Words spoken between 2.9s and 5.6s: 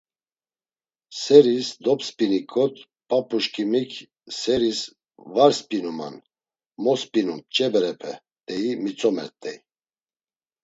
p̌ap̌uşǩimik: Seris var